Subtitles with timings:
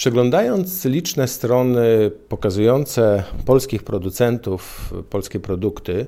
[0.00, 6.06] Przeglądając liczne strony pokazujące polskich producentów, polskie produkty,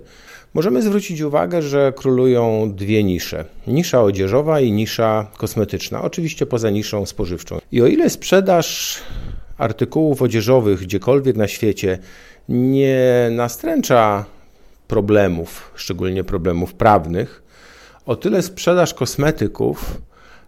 [0.54, 7.06] możemy zwrócić uwagę, że królują dwie nisze: nisza odzieżowa i nisza kosmetyczna, oczywiście poza niszą
[7.06, 7.58] spożywczą.
[7.72, 8.98] I o ile sprzedaż
[9.58, 11.98] artykułów odzieżowych gdziekolwiek na świecie
[12.48, 14.24] nie nastręcza
[14.88, 17.42] problemów, szczególnie problemów prawnych,
[18.06, 20.00] o tyle sprzedaż kosmetyków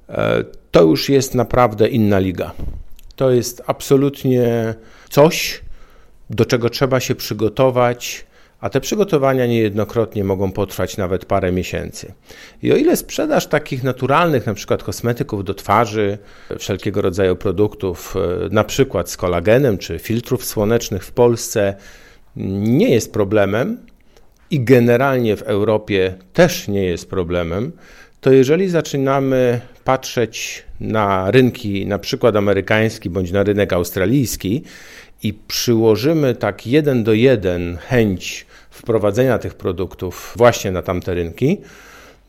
[0.08, 2.52] e, to już jest naprawdę inna liga.
[3.16, 4.74] To jest absolutnie
[5.10, 5.60] coś,
[6.30, 8.26] do czego trzeba się przygotować,
[8.60, 12.12] a te przygotowania niejednokrotnie mogą potrwać nawet parę miesięcy.
[12.62, 16.18] I o ile sprzedaż takich naturalnych, na przykład kosmetyków do twarzy,
[16.58, 21.74] wszelkiego rodzaju produktów, e, na przykład z kolagenem czy filtrów słonecznych w Polsce,
[22.36, 23.78] nie jest problemem
[24.50, 27.72] i generalnie w Europie też nie jest problemem,
[28.24, 34.62] to jeżeli zaczynamy patrzeć na rynki, na przykład amerykański bądź na rynek australijski
[35.22, 41.58] i przyłożymy tak jeden do jeden chęć wprowadzenia tych produktów właśnie na tamte rynki,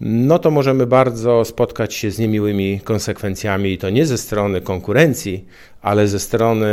[0.01, 5.45] no to możemy bardzo spotkać się z niemiłymi konsekwencjami i to nie ze strony konkurencji,
[5.81, 6.67] ale ze strony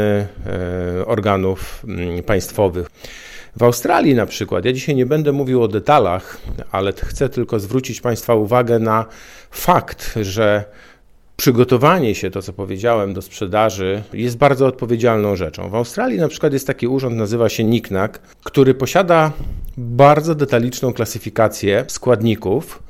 [0.47, 2.87] e, organów mm, państwowych.
[3.56, 8.00] W Australii na przykład, ja dzisiaj nie będę mówił o detalach, ale chcę tylko zwrócić
[8.00, 9.06] Państwa uwagę na
[9.50, 10.64] fakt, że
[11.36, 15.70] przygotowanie się, to co powiedziałem, do sprzedaży jest bardzo odpowiedzialną rzeczą.
[15.70, 18.12] W Australii na przykład jest taki urząd, nazywa się NICNAC,
[18.44, 19.33] który posiada
[19.77, 22.83] bardzo detaliczną klasyfikację składników,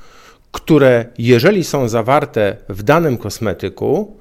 [0.52, 4.16] które jeżeli są zawarte w danym kosmetyku,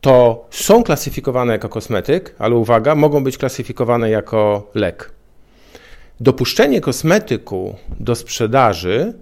[0.00, 5.21] to są klasyfikowane jako kosmetyk, ale uwaga, mogą być klasyfikowane jako lek.
[6.22, 9.12] Dopuszczenie kosmetyku do sprzedaży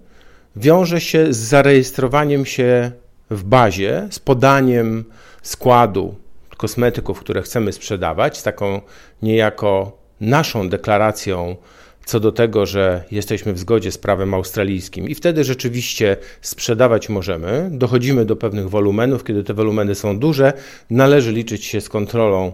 [0.56, 2.92] wiąże się z zarejestrowaniem się
[3.30, 5.04] w bazie, z podaniem
[5.42, 6.14] składu
[6.56, 8.80] kosmetyków, które chcemy sprzedawać, z taką
[9.22, 11.56] niejako naszą deklaracją
[12.04, 17.68] co do tego, że jesteśmy w zgodzie z prawem australijskim i wtedy rzeczywiście sprzedawać możemy.
[17.72, 20.52] Dochodzimy do pewnych wolumenów, kiedy te wolumeny są duże,
[20.90, 22.52] należy liczyć się z kontrolą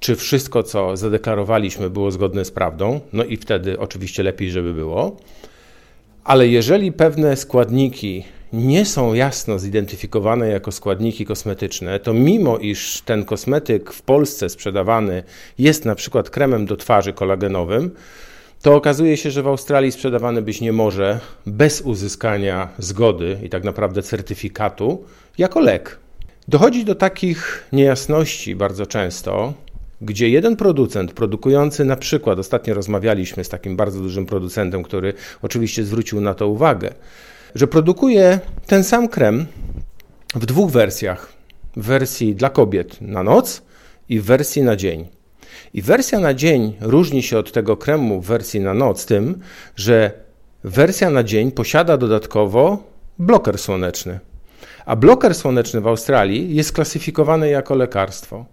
[0.00, 5.16] czy wszystko, co zadeklarowaliśmy, było zgodne z prawdą, no i wtedy oczywiście lepiej, żeby było.
[6.24, 13.24] Ale jeżeli pewne składniki nie są jasno zidentyfikowane jako składniki kosmetyczne, to mimo iż ten
[13.24, 15.22] kosmetyk w Polsce sprzedawany
[15.58, 17.90] jest na przykład kremem do twarzy kolagenowym,
[18.62, 23.64] to okazuje się, że w Australii sprzedawany być nie może bez uzyskania zgody i tak
[23.64, 25.04] naprawdę certyfikatu
[25.38, 25.98] jako lek.
[26.48, 29.54] Dochodzi do takich niejasności bardzo często,
[30.00, 35.12] gdzie jeden producent produkujący na przykład, ostatnio rozmawialiśmy z takim bardzo dużym producentem, który
[35.42, 36.94] oczywiście zwrócił na to uwagę,
[37.54, 39.46] że produkuje ten sam krem
[40.34, 41.32] w dwóch wersjach.
[41.76, 43.62] W wersji dla kobiet na noc
[44.08, 45.06] i w wersji na dzień.
[45.74, 49.40] I wersja na dzień różni się od tego kremu w wersji na noc tym,
[49.76, 50.10] że
[50.64, 52.84] wersja na dzień posiada dodatkowo
[53.18, 54.20] bloker słoneczny.
[54.86, 58.44] A bloker słoneczny w Australii jest klasyfikowany jako lekarstwo.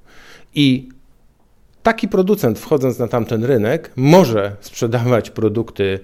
[0.56, 0.90] I
[1.84, 6.00] taki producent, wchodząc na tamten rynek, może sprzedawać produkty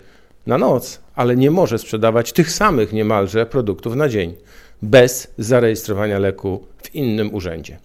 [0.48, 4.36] na noc, ale nie może sprzedawać tych samych niemalże produktów na dzień
[4.82, 7.78] bez zarejestrowania leku w innym urzędzie.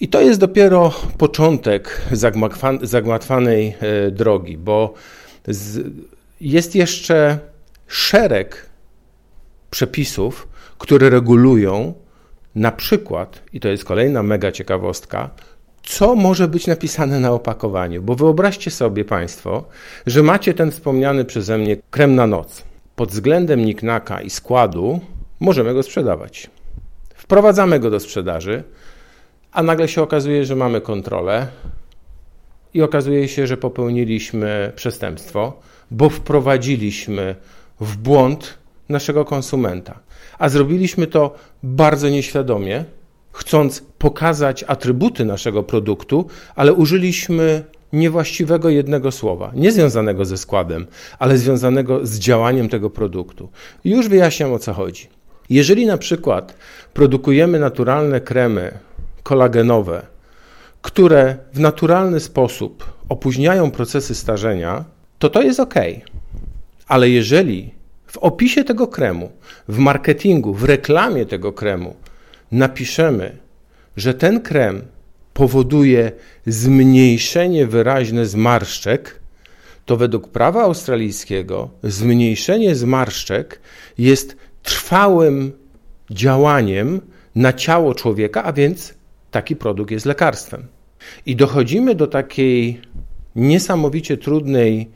[0.00, 2.02] I to jest dopiero początek
[2.82, 4.94] zagmatwanej e, drogi, bo
[6.40, 7.38] jest jeszcze
[7.86, 8.66] szereg
[9.70, 10.48] przepisów,
[10.78, 11.94] które regulują
[12.54, 15.30] na przykład, i to jest kolejna mega ciekawostka,
[15.82, 18.02] co może być napisane na opakowaniu.
[18.02, 19.64] Bo wyobraźcie sobie Państwo,
[20.06, 22.62] że macie ten wspomniany przeze mnie krem na noc.
[22.96, 25.00] Pod względem niknaka i składu
[25.40, 26.50] możemy go sprzedawać.
[27.14, 28.64] Wprowadzamy go do sprzedaży,
[29.52, 31.46] a nagle się okazuje, że mamy kontrolę
[32.74, 37.36] i okazuje się, że popełniliśmy przestępstwo, bo wprowadziliśmy
[37.80, 38.58] w błąd
[38.88, 39.98] naszego konsumenta.
[40.38, 42.84] A zrobiliśmy to bardzo nieświadomie,
[43.32, 50.86] chcąc pokazać atrybuty naszego produktu, ale użyliśmy niewłaściwego jednego słowa, nie związanego ze składem,
[51.18, 53.48] ale związanego z działaniem tego produktu.
[53.84, 55.08] Już wyjaśniam o co chodzi.
[55.50, 56.54] Jeżeli na przykład
[56.94, 58.78] produkujemy naturalne kremy
[59.22, 60.06] kolagenowe,
[60.82, 64.84] które w naturalny sposób opóźniają procesy starzenia,
[65.18, 65.74] to to jest ok.
[66.88, 67.74] Ale jeżeli
[68.06, 69.32] w opisie tego kremu,
[69.68, 71.96] w marketingu, w reklamie tego kremu
[72.52, 73.36] napiszemy,
[73.96, 74.82] że ten krem
[75.32, 76.12] powoduje
[76.46, 79.20] zmniejszenie wyraźne zmarszczek,
[79.84, 83.60] to według prawa australijskiego zmniejszenie zmarszczek
[83.98, 85.52] jest trwałym
[86.10, 87.00] działaniem
[87.34, 88.94] na ciało człowieka, a więc
[89.30, 90.66] taki produkt jest lekarstwem.
[91.26, 92.80] I dochodzimy do takiej
[93.36, 94.90] niesamowicie trudnej,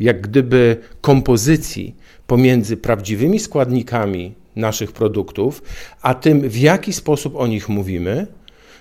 [0.00, 1.96] jak gdyby, kompozycji
[2.26, 5.62] pomiędzy prawdziwymi składnikami naszych produktów,
[6.02, 8.26] a tym, w jaki sposób o nich mówimy,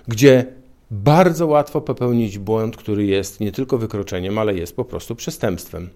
[0.07, 0.45] gdzie
[0.91, 5.89] bardzo łatwo popełnić błąd, który jest nie tylko wykroczeniem, ale jest po prostu przestępstwem.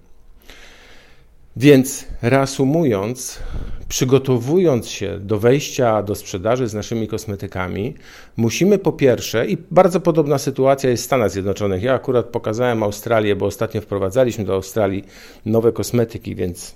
[1.57, 3.39] Więc reasumując,
[3.87, 7.95] przygotowując się do wejścia do sprzedaży z naszymi kosmetykami,
[8.37, 11.83] musimy po pierwsze, i bardzo podobna sytuacja jest w Stanach Zjednoczonych.
[11.83, 15.03] Ja akurat pokazałem Australię, bo ostatnio wprowadzaliśmy do Australii
[15.45, 16.75] nowe kosmetyki, więc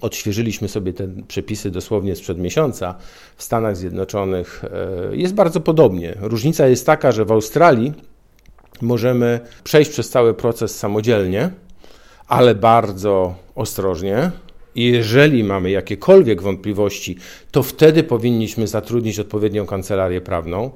[0.00, 2.94] odświeżyliśmy sobie te przepisy dosłownie sprzed miesiąca.
[3.36, 4.64] W Stanach Zjednoczonych
[5.12, 6.14] e, jest bardzo podobnie.
[6.20, 7.92] Różnica jest taka, że w Australii
[8.82, 11.50] możemy przejść przez cały proces samodzielnie,
[12.28, 14.30] ale bardzo ostrożnie.
[14.74, 17.16] I jeżeli mamy jakiekolwiek wątpliwości,
[17.50, 20.70] to wtedy powinniśmy zatrudnić odpowiednią kancelarię prawną.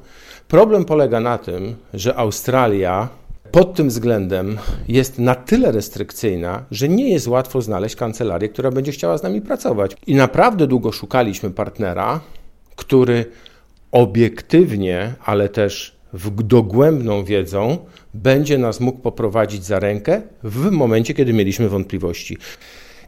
[0.48, 3.08] Problem polega na tym, że Australia
[3.52, 4.58] pod tym względem
[4.88, 9.40] jest na tyle restrykcyjna, że nie jest łatwo znaleźć kancelarię, która będzie chciała z nami
[9.40, 9.96] pracować.
[10.06, 12.20] I naprawdę długo szukaliśmy partnera,
[12.76, 13.24] który
[13.92, 17.78] obiektywnie, ale też w dogłębną wiedzą
[18.14, 22.38] będzie nas mógł poprowadzić za rękę w momencie, kiedy mieliśmy wątpliwości.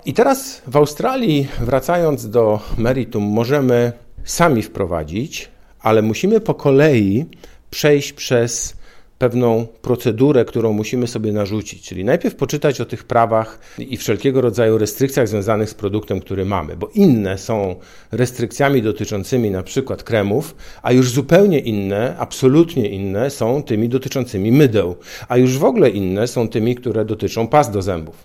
[0.05, 3.93] I teraz w Australii, wracając do meritum, możemy
[4.25, 5.49] sami wprowadzić,
[5.81, 7.25] ale musimy po kolei
[7.71, 8.77] przejść przez
[9.23, 14.79] pewną procedurę, którą musimy sobie narzucić, czyli najpierw poczytać o tych prawach i wszelkiego rodzaju
[14.79, 17.77] restrykcjach związanych z produktem, który mamy, bo inne są
[18.13, 24.97] restrykcjami dotyczącymi na przykład kremów, a już zupełnie inne, absolutnie inne są tymi dotyczącymi mydeł,
[25.29, 28.17] a już w ogóle inne są tymi, które dotyczą pas do zębów.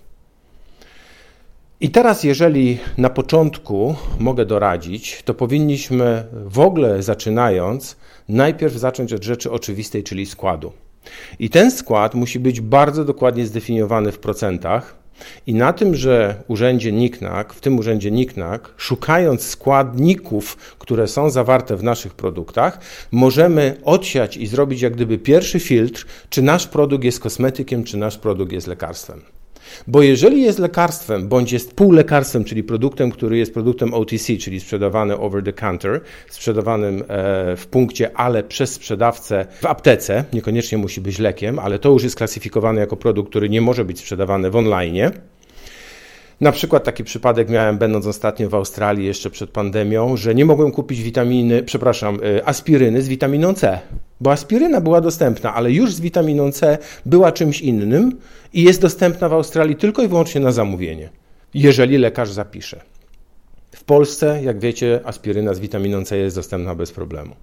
[1.80, 7.96] I teraz, jeżeli na początku mogę doradzić, to powinniśmy w ogóle zaczynając,
[8.28, 10.72] najpierw zacząć od rzeczy oczywistej, czyli składu.
[11.38, 14.98] I ten skład musi być bardzo dokładnie zdefiniowany w procentach.
[15.46, 21.76] I na tym, że urzędzie NIKNAK, w tym urzędzie NIKNAK, szukając składników, które są zawarte
[21.76, 22.80] w naszych produktach,
[23.12, 28.18] możemy odsiać i zrobić jak gdyby pierwszy filtr, czy nasz produkt jest kosmetykiem, czy nasz
[28.18, 29.37] produkt jest lekarstwem.
[29.86, 35.18] Bo jeżeli jest lekarstwem, bądź jest półlekarstwem, czyli produktem, który jest produktem OTC, czyli sprzedawany
[35.18, 41.18] over the counter, sprzedawanym e, w punkcie, ale przez sprzedawcę w aptece, niekoniecznie musi być
[41.18, 45.10] lekiem, ale to już jest klasyfikowany jako produkt, który nie może być sprzedawany w online.
[46.40, 50.70] Na przykład taki przypadek miałem, będąc ostatnio w Australii jeszcze przed pandemią, że nie mogłem
[50.70, 53.78] kupić witaminy, przepraszam, e, aspiryny z witaminą C,
[54.20, 58.18] bo aspiryna była dostępna, ale już z witaminą C była czymś innym
[58.52, 61.08] i jest dostępna w Australii tylko i wyłącznie na zamówienie,
[61.54, 62.80] jeżeli lekarz zapisze.
[63.72, 67.34] W Polsce, jak wiecie, aspiryna z witaminą C jest dostępna bez problemu.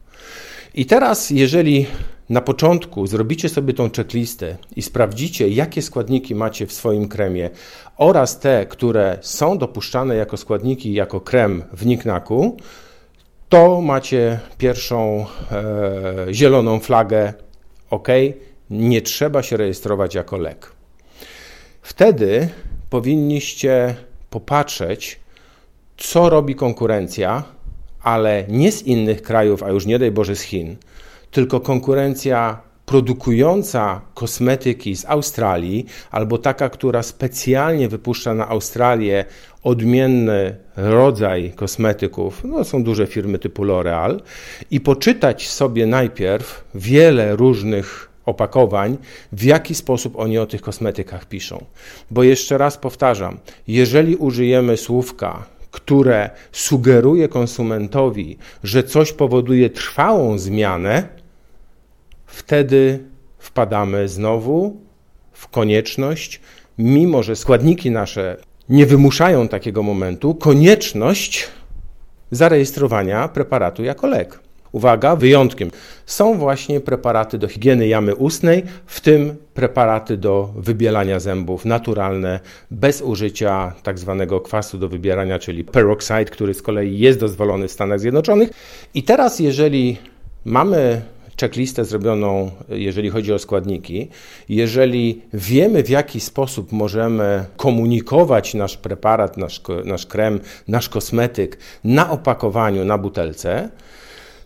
[0.73, 1.85] I teraz, jeżeli
[2.29, 7.49] na początku zrobicie sobie tą checklistę i sprawdzicie, jakie składniki macie w swoim kremie
[7.97, 12.57] oraz te, które są dopuszczane jako składniki, jako krem w niknaku,
[13.49, 17.33] to macie pierwszą e, zieloną flagę
[17.89, 18.07] OK,
[18.69, 20.71] nie trzeba się rejestrować jako lek.
[21.81, 22.49] Wtedy
[22.89, 23.95] powinniście
[24.29, 25.19] popatrzeć,
[25.97, 27.43] co robi konkurencja,
[28.01, 30.75] ale nie z innych krajów, a już nie daj Boże z Chin,
[31.31, 39.25] tylko konkurencja produkująca kosmetyki z Australii, albo taka, która specjalnie wypuszcza na Australię
[39.65, 44.19] odmienny rodzaj kosmetyków, no są duże firmy typu L'Oreal,
[44.71, 48.97] i poczytać sobie najpierw wiele różnych opakowań,
[49.31, 51.65] w jaki sposób oni o tych kosmetykach piszą.
[52.11, 61.07] Bo jeszcze raz powtarzam, jeżeli użyjemy słówka, które sugeruje konsumentowi, że coś powoduje trwałą zmianę,
[62.25, 62.99] wtedy
[63.39, 64.81] wpadamy znowu
[65.31, 66.41] w konieczność,
[66.77, 68.37] mimo że składniki nasze
[68.69, 71.47] nie wymuszają takiego momentu, konieczność
[72.31, 74.39] zarejestrowania preparatu jako lek.
[74.71, 75.71] Uwaga, wyjątkiem
[76.05, 82.39] są właśnie preparaty do higieny jamy ustnej, w tym preparaty do wybielania zębów naturalne,
[82.71, 87.71] bez użycia tak zwanego kwasu do wybierania, czyli peroxide, który z kolei jest dozwolony w
[87.71, 88.49] Stanach Zjednoczonych.
[88.93, 89.97] I teraz, jeżeli
[90.45, 91.01] mamy
[91.39, 94.07] checklistę zrobioną, jeżeli chodzi o składniki.
[94.49, 102.11] Jeżeli wiemy, w jaki sposób możemy komunikować nasz preparat, nasz, nasz krem, nasz kosmetyk na
[102.11, 103.69] opakowaniu, na butelce,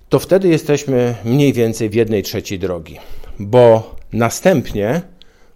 [0.09, 2.97] to wtedy jesteśmy mniej więcej w jednej trzeciej drogi,
[3.39, 5.01] bo następnie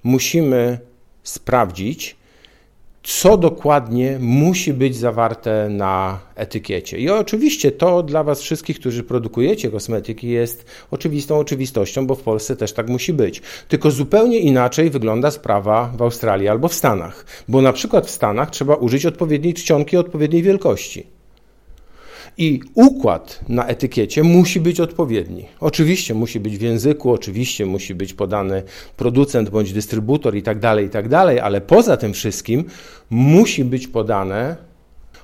[0.04, 0.80] musimy
[1.24, 2.16] sprawdzić,
[3.04, 6.98] co dokładnie musi być zawarte na etykiecie.
[6.98, 12.56] I oczywiście to dla Was wszystkich, którzy produkujecie kosmetyki, jest oczywistą oczywistością, bo w Polsce
[12.56, 13.42] też tak musi być.
[13.68, 18.52] Tylko zupełnie inaczej wygląda sprawa w Australii albo w Stanach, bo na przykład w Stanach
[18.52, 21.08] trzeba użyć odpowiedniej czcionki odpowiedniej wielkości.
[22.38, 25.46] I układ na etykiecie musi być odpowiedni.
[25.60, 28.64] Oczywiście musi być w języku, oczywiście musi być podany
[28.98, 32.64] producent bądź dystrybutor i tak dalej, i tak dalej, ale poza tym wszystkim
[33.10, 34.56] musi być podane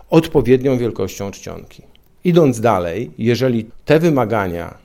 [0.10, 1.84] odpowiednią wielkością czcionki.
[2.24, 4.78] Idąc dalej, jeżeli te wymagania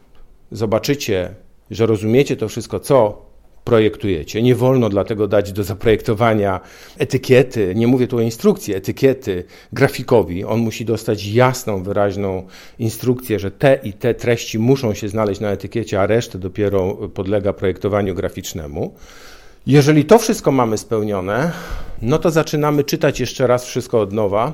[0.53, 1.35] zobaczycie,
[1.71, 3.25] że rozumiecie to wszystko, co
[3.65, 4.43] projektujecie.
[4.43, 6.61] Nie wolno dlatego dać do zaprojektowania
[6.99, 10.45] etykiety, nie mówię tu o instrukcji, etykiety grafikowi.
[10.45, 12.47] On musi dostać jasną, wyraźną
[12.79, 17.53] instrukcję, że te i te treści muszą się znaleźć na etykiecie, a resztę dopiero podlega
[17.53, 18.95] projektowaniu graficznemu.
[19.67, 21.53] Jeżeli to wszystko mamy spełnione,
[22.03, 24.53] no to zaczynamy czytać jeszcze raz wszystko od nowa,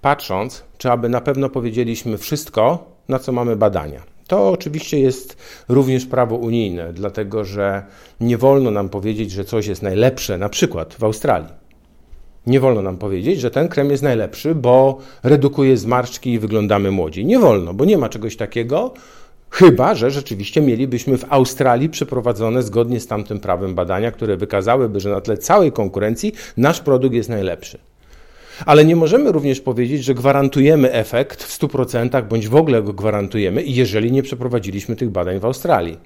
[0.00, 4.15] patrząc, czy aby na pewno powiedzieliśmy wszystko, na co mamy badania.
[4.26, 5.36] To oczywiście jest
[5.68, 7.82] również prawo unijne, dlatego że
[8.20, 11.48] nie wolno nam powiedzieć, że coś jest najlepsze, na przykład w Australii.
[12.46, 17.24] Nie wolno nam powiedzieć, że ten krem jest najlepszy, bo redukuje zmarszczki i wyglądamy młodzi.
[17.24, 18.94] Nie wolno, bo nie ma czegoś takiego,
[19.50, 25.10] chyba że rzeczywiście mielibyśmy w Australii przeprowadzone zgodnie z tamtym prawem badania, które wykazałyby, że
[25.10, 27.78] na tle całej konkurencji nasz produkt jest najlepszy.
[28.66, 33.62] Ale nie możemy również powiedzieć, że gwarantujemy efekt w 100% bądź w ogóle go gwarantujemy,
[33.62, 35.98] jeżeli nie przeprowadziliśmy tych badań w Australii.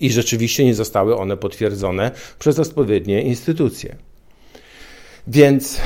[0.00, 3.96] I rzeczywiście nie zostały one potwierdzone przez odpowiednie instytucje.
[5.26, 5.80] Więc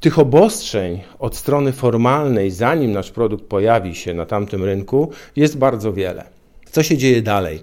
[0.00, 5.92] tych obostrzeń od strony formalnej, zanim nasz produkt pojawi się na tamtym rynku, jest bardzo
[5.92, 6.24] wiele.
[6.70, 7.62] Co się dzieje dalej?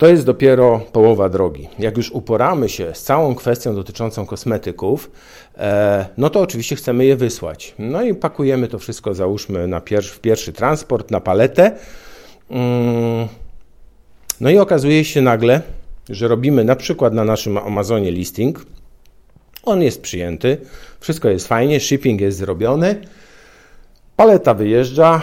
[0.00, 1.68] To jest dopiero połowa drogi.
[1.78, 5.10] Jak już uporamy się z całą kwestią dotyczącą kosmetyków,
[5.58, 7.74] e, no to oczywiście chcemy je wysłać.
[7.78, 11.72] No i pakujemy to wszystko, załóżmy, na pierwszy, w pierwszy transport, na paletę.
[12.50, 13.28] Mm.
[14.40, 15.62] No i okazuje się nagle,
[16.08, 18.66] że robimy na przykład na naszym Amazonie listing.
[19.62, 20.56] On jest przyjęty,
[21.00, 23.00] wszystko jest fajnie, shipping jest zrobiony.
[24.16, 25.22] Paleta wyjeżdża,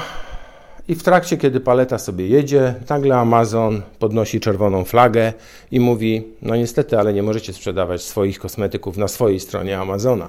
[0.87, 5.33] i w trakcie, kiedy paleta sobie jedzie, nagle Amazon podnosi czerwoną flagę
[5.71, 10.27] i mówi: No niestety, ale nie możecie sprzedawać swoich kosmetyków na swojej stronie Amazona.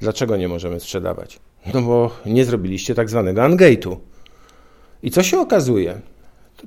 [0.00, 1.40] Dlaczego nie możemy sprzedawać?
[1.74, 3.96] No bo nie zrobiliście tak zwanego ungate'u.
[5.02, 6.00] I co się okazuje?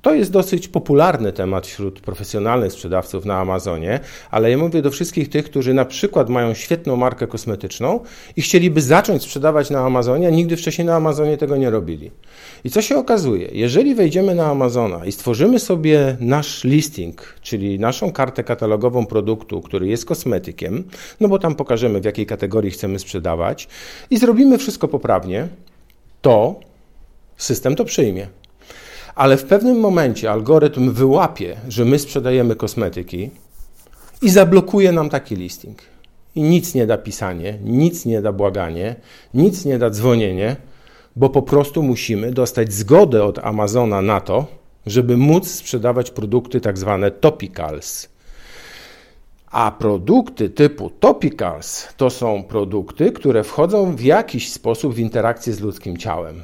[0.01, 3.99] To jest dosyć popularny temat wśród profesjonalnych sprzedawców na Amazonie,
[4.31, 7.99] ale ja mówię do wszystkich tych, którzy na przykład mają świetną markę kosmetyczną
[8.35, 12.11] i chcieliby zacząć sprzedawać na Amazonie, a nigdy wcześniej na Amazonie tego nie robili.
[12.63, 13.49] I co się okazuje?
[13.51, 19.87] Jeżeli wejdziemy na Amazona i stworzymy sobie nasz listing, czyli naszą kartę katalogową produktu, który
[19.87, 20.83] jest kosmetykiem,
[21.19, 23.67] no bo tam pokażemy w jakiej kategorii chcemy sprzedawać
[24.09, 25.47] i zrobimy wszystko poprawnie,
[26.21, 26.59] to
[27.37, 28.27] system to przyjmie
[29.15, 33.29] ale w pewnym momencie algorytm wyłapie, że my sprzedajemy kosmetyki
[34.21, 35.81] i zablokuje nam taki listing.
[36.35, 38.95] I nic nie da pisanie, nic nie da błaganie,
[39.33, 40.55] nic nie da dzwonienie,
[41.15, 44.45] bo po prostu musimy dostać zgodę od Amazona na to,
[44.85, 48.09] żeby móc sprzedawać produkty tak zwane topicals.
[49.51, 55.59] A produkty typu topicals to są produkty, które wchodzą w jakiś sposób w interakcję z
[55.59, 56.41] ludzkim ciałem.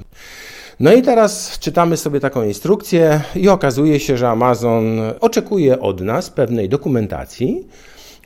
[0.79, 4.83] No i teraz czytamy sobie taką instrukcję i okazuje się, że Amazon
[5.19, 7.67] oczekuje od nas pewnej dokumentacji,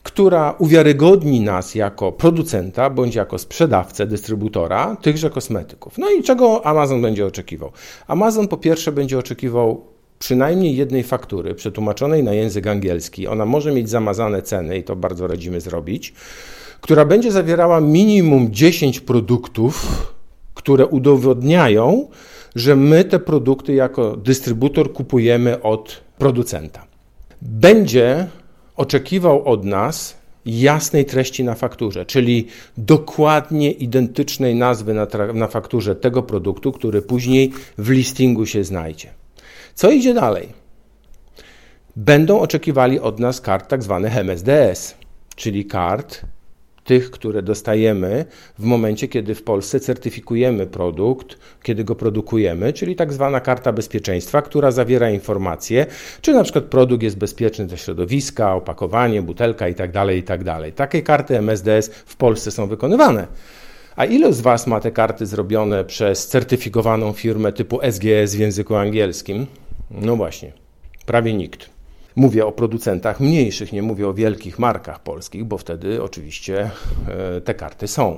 [0.04, 5.98] która uwiarygodni nas jako producenta bądź jako sprzedawcę, dystrybutora tychże kosmetyków.
[5.98, 7.72] No i czego Amazon będzie oczekiwał?
[8.08, 9.82] Amazon po pierwsze będzie oczekiwał
[10.20, 13.28] przynajmniej jednej faktury przetłumaczonej na język angielski.
[13.28, 16.14] Ona może mieć zamazane ceny i to bardzo radzimy zrobić,
[16.82, 19.88] która będzie zawierała minimum 10 produktów,
[20.54, 22.08] które udowodniają,
[22.56, 26.86] że my te produkty jako dystrybutor kupujemy od producenta.
[27.42, 28.28] Będzie
[28.76, 36.24] oczekiwał od nas jasnej treści na fakturze, czyli dokładnie identycznej nazwy na, na, fakturze tego
[36.24, 39.10] produktu, który później w listingu się znajdzie.
[39.76, 40.48] Co idzie dalej?
[41.96, 44.96] Będą oczekiwali od nas kart tak zwanych MSDS,
[45.36, 46.22] czyli kart
[46.84, 48.26] tych, które dostajemy
[48.60, 54.42] w momencie, kiedy w Polsce certyfikujemy produkt, kiedy go produkujemy, czyli tak zwana karta bezpieczeństwa,
[54.42, 55.86] która zawiera informacje,
[56.22, 60.44] czy na przykład produkt jest bezpieczny dla środowiska, opakowanie, butelka itd., tak itd.
[60.46, 63.28] Tak Takie karty MSDS w Polsce są wykonywane.
[63.96, 68.76] A ile z Was ma te karty zrobione przez certyfikowaną firmę typu SGS w języku
[68.76, 69.48] angielskim?
[69.92, 70.52] No właśnie,
[71.06, 71.70] prawie nikt.
[72.16, 76.72] Mówię o producentach mniejszych, nie mówię o wielkich markach polskich, bo wtedy oczywiście
[77.08, 78.18] e, te karty są.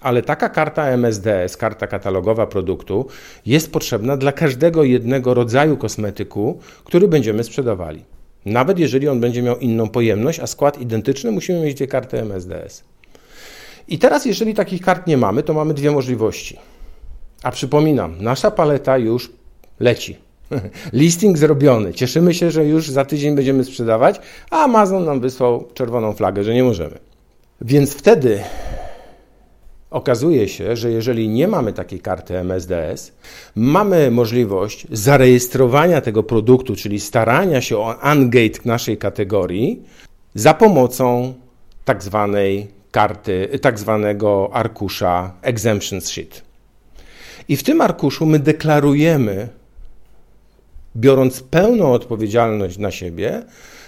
[0.00, 3.06] ale taka karta MSDS, karta katalogowa produktu,
[3.46, 8.04] jest potrzebna dla każdego jednego rodzaju kosmetyku, który będziemy sprzedawali.
[8.44, 12.84] Nawet jeżeli on będzie miał inną pojemność, a skład identyczny, musimy mieć dwie karty MSDS.
[13.88, 16.58] I teraz, jeżeli takich kart nie mamy, to mamy dwie możliwości.
[17.42, 19.30] A przypominam, nasza paleta już
[19.80, 20.16] leci.
[20.92, 21.94] Listing zrobiony.
[21.94, 26.54] Cieszymy się, że już za tydzień będziemy sprzedawać, a Amazon nam wysłał czerwoną flagę, że
[26.54, 26.98] nie możemy.
[27.60, 28.40] Więc wtedy
[29.90, 33.12] okazuje się, że jeżeli nie mamy takiej karty MSDS,
[33.54, 39.82] mamy możliwość zarejestrowania tego produktu, czyli starania się o ungate naszej kategorii
[40.34, 41.34] za pomocą
[41.84, 46.42] tak zwanej karty, tak zwanego arkusza exemptions sheet.
[47.48, 49.48] I w tym arkuszu my deklarujemy,
[50.96, 53.42] biorąc pełną odpowiedzialność na siebie,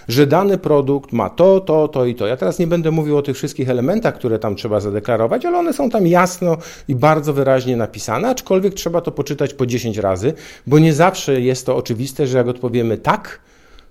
[0.07, 2.27] że dany produkt ma to, to, to i to.
[2.27, 5.73] Ja teraz nie będę mówił o tych wszystkich elementach, które tam trzeba zadeklarować, ale one
[5.73, 6.57] są tam jasno
[6.87, 10.33] i bardzo wyraźnie napisane, aczkolwiek trzeba to poczytać po 10 razy,
[10.67, 13.39] bo nie zawsze jest to oczywiste, że jak odpowiemy tak,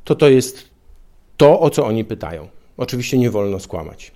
[0.04, 0.64] to to jest
[1.36, 2.48] to, o co oni pytają.
[2.76, 4.12] Oczywiście nie wolno skłamać.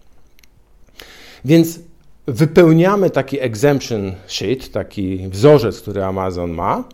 [1.45, 1.81] Więc
[2.27, 6.85] wypełniamy taki exemption sheet, taki wzorzec, który Amazon ma,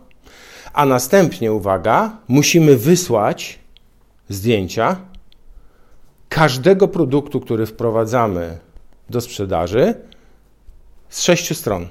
[0.75, 3.59] a następnie, uwaga, musimy wysłać
[4.29, 4.97] zdjęcia
[6.29, 8.57] każdego produktu, który wprowadzamy
[9.09, 9.93] do sprzedaży
[11.09, 11.87] z sześciu stron.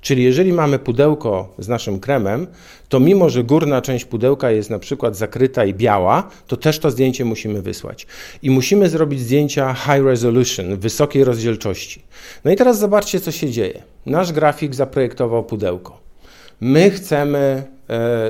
[0.00, 2.46] Czyli jeżeli mamy pudełko z naszym kremem,
[2.88, 6.90] to mimo, że górna część pudełka jest na przykład zakryta i biała, to też to
[6.90, 8.06] zdjęcie musimy wysłać.
[8.42, 12.02] I musimy zrobić zdjęcia high resolution, wysokiej rozdzielczości.
[12.44, 13.82] No i teraz zobaczcie, co się dzieje.
[14.06, 16.00] Nasz grafik zaprojektował pudełko.
[16.60, 17.75] My chcemy,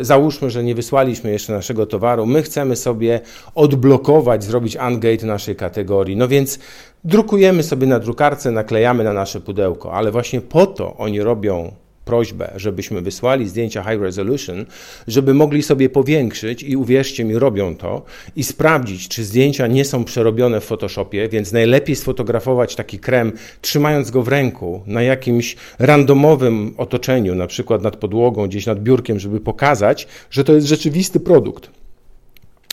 [0.01, 3.21] załóżmy, że nie wysłaliśmy jeszcze naszego towaru, my chcemy sobie
[3.55, 6.17] odblokować, zrobić ungate naszej kategorii.
[6.17, 6.59] No więc
[7.05, 11.73] drukujemy sobie na drukarce, naklejamy na nasze pudełko, ale właśnie po to oni robią
[12.07, 14.67] prośbę, żebyśmy wysłali zdjęcia high resolution,
[15.07, 18.03] żeby mogli sobie powiększyć i uwierzcie mi, robią to
[18.37, 24.11] i sprawdzić, czy zdjęcia nie są przerobione w Photoshopie, więc najlepiej sfotografować taki krem, trzymając
[24.11, 29.41] go w ręku na jakimś randomowym otoczeniu, na przykład nad podłogą, gdzieś nad biurkiem, żeby
[29.41, 31.71] pokazać, że to jest rzeczywisty produkt.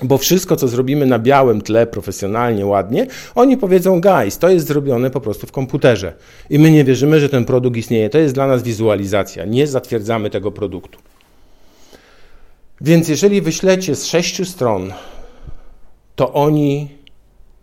[0.03, 5.09] Bo wszystko, co zrobimy na białym tle, profesjonalnie, ładnie, oni powiedzą, guys, to jest zrobione
[5.09, 6.13] po prostu w komputerze.
[6.49, 8.09] I my nie wierzymy, że ten produkt istnieje.
[8.09, 9.45] To jest dla nas wizualizacja.
[9.45, 10.99] Nie zatwierdzamy tego produktu.
[12.81, 14.93] Więc jeżeli wyślecie z sześciu stron,
[16.15, 16.87] to oni,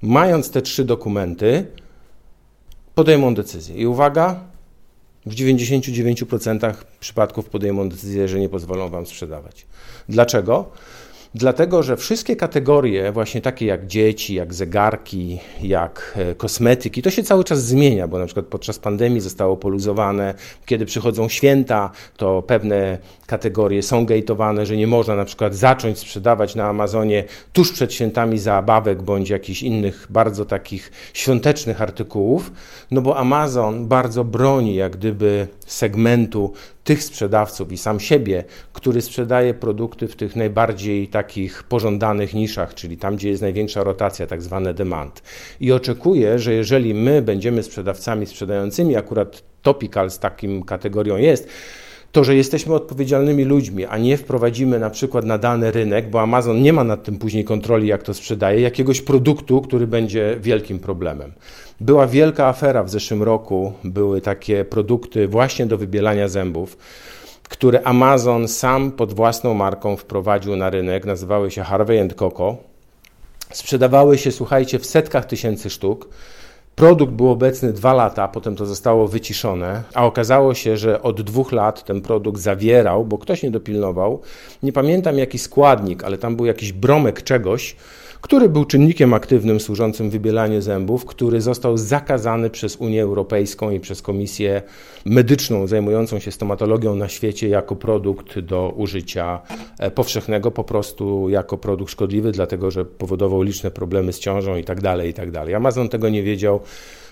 [0.02, 1.66] mając te trzy dokumenty,
[2.94, 3.76] podejmą decyzję.
[3.76, 4.40] I uwaga,
[5.26, 9.66] w 99% przypadków podejmą decyzję, że nie pozwolą Wam sprzedawać.
[10.08, 10.70] Dlaczego?
[11.34, 17.22] Dlatego, że wszystkie kategorie, właśnie takie jak dzieci, jak zegarki, jak e, kosmetyki, to się
[17.22, 20.34] cały czas zmienia, bo na przykład podczas pandemii zostało poluzowane.
[20.66, 26.54] Kiedy przychodzą święta, to pewne kategorie są gateowane, że nie można na przykład zacząć sprzedawać
[26.54, 32.52] na Amazonie tuż przed świętami zabawek bądź jakichś innych bardzo takich świątecznych artykułów,
[32.90, 36.52] no bo Amazon bardzo broni jak gdyby segmentu
[36.90, 42.96] tych sprzedawców i sam siebie, który sprzedaje produkty w tych najbardziej takich pożądanych niszach, czyli
[42.96, 45.22] tam, gdzie jest największa rotacja, tak zwane demand.
[45.60, 51.48] I oczekuje, że jeżeli my będziemy sprzedawcami sprzedającymi, akurat Topical z takim kategorią jest,
[52.12, 56.62] to, że jesteśmy odpowiedzialnymi ludźmi, a nie wprowadzimy na przykład na dany rynek, bo Amazon
[56.62, 61.32] nie ma nad tym później kontroli, jak to sprzedaje, jakiegoś produktu, który będzie wielkim problemem.
[61.80, 66.76] Była wielka afera w zeszłym roku, były takie produkty właśnie do wybielania zębów,
[67.42, 72.56] które Amazon sam pod własną marką wprowadził na rynek, nazywały się Harvey Coco.
[73.52, 76.08] Sprzedawały się, słuchajcie, w setkach tysięcy sztuk.
[76.76, 81.52] Produkt był obecny dwa lata, potem to zostało wyciszone, a okazało się, że od dwóch
[81.52, 84.20] lat ten produkt zawierał, bo ktoś nie dopilnował.
[84.62, 87.76] Nie pamiętam jaki składnik, ale tam był jakiś bromek czegoś,
[88.20, 94.02] który był czynnikiem aktywnym służącym wybielaniu zębów, który został zakazany przez Unię Europejską i przez
[94.02, 94.62] Komisję
[95.04, 99.40] Medyczną zajmującą się stomatologią na świecie jako produkt do użycia
[99.78, 104.64] e, powszechnego, po prostu jako produkt szkodliwy, dlatego że powodował liczne problemy z ciążą i
[104.64, 105.30] tak dalej, i tak.
[105.54, 106.60] Amazon tego nie wiedział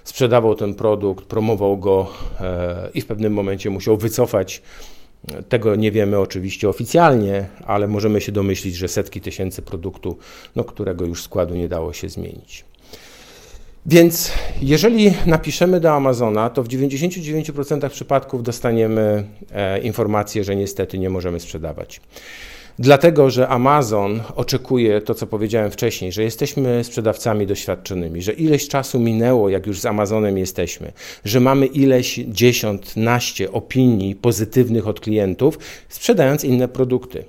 [0.04, 2.06] sprzedawał ten produkt, promował go
[2.40, 4.62] e, i w pewnym momencie musiał wycofać
[5.48, 10.18] tego nie wiemy oczywiście oficjalnie, ale możemy się domyślić, że setki tysięcy produktu,
[10.56, 12.64] no, którego już składu nie dało się zmienić.
[13.86, 21.10] Więc jeżeli napiszemy do Amazona, to w 99% przypadków dostaniemy e, informację, że niestety nie
[21.10, 22.00] możemy sprzedawać.
[22.80, 29.00] Dlatego, że Amazon oczekuje to, co powiedziałem wcześniej, że jesteśmy sprzedawcami doświadczonymi, że ileś czasu
[29.00, 30.92] minęło, jak już z Amazonem jesteśmy,
[31.24, 37.24] że mamy ileś dziesiąt, naście opinii pozytywnych od klientów, sprzedając inne produkty.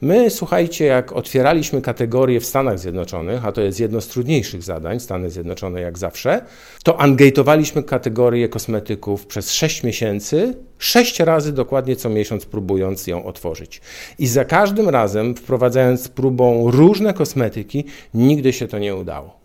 [0.00, 5.00] My, słuchajcie, jak otwieraliśmy kategorię w Stanach Zjednoczonych, a to jest jedno z trudniejszych zadań,
[5.00, 6.40] Stany Zjednoczone jak zawsze,
[6.84, 13.80] to ungate'owaliśmy kategorię kosmetyków przez 6 miesięcy, 6 razy dokładnie co miesiąc próbując ją otworzyć.
[14.18, 19.38] I za każdym razem, wprowadzając próbą różne kosmetyki, nigdy się to nie udało.